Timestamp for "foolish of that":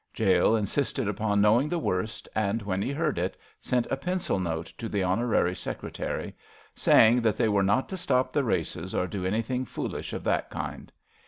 9.63-10.49